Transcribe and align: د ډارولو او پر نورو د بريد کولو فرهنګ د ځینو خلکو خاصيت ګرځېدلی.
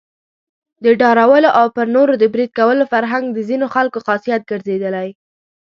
د 0.83 0.85
ډارولو 0.99 1.49
او 1.59 1.65
پر 1.75 1.85
نورو 1.95 2.13
د 2.17 2.23
بريد 2.33 2.51
کولو 2.59 2.83
فرهنګ 2.93 3.25
د 3.31 3.39
ځینو 3.49 3.65
خلکو 3.75 3.99
خاصيت 4.05 4.41
ګرځېدلی. 4.51 5.07